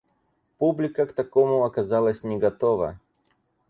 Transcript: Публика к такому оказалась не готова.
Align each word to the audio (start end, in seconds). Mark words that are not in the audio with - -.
Публика 0.57 1.05
к 1.05 1.13
такому 1.13 1.63
оказалась 1.63 2.23
не 2.23 2.39
готова. 2.39 2.97